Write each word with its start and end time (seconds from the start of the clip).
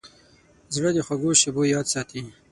زړه 0.75 0.89
د 0.95 0.99
خوږو 1.05 1.31
شیبو 1.41 1.63
یاد 1.73 1.85
ساتي. 1.93 2.21